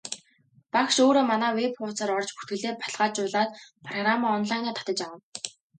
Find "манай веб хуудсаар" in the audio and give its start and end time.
1.31-2.11